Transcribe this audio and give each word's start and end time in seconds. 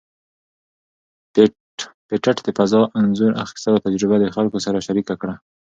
پېټټ 2.07 2.37
د 2.43 2.47
فضا 2.57 2.81
انځور 2.99 3.31
اخیستلو 3.43 3.83
تجربه 3.85 4.15
د 4.19 4.25
خلکو 4.35 4.57
سره 4.65 4.83
شریکه 4.87 5.13
کړه. 5.21 5.35